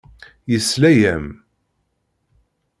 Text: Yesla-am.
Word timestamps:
Yesla-am. 0.51 1.27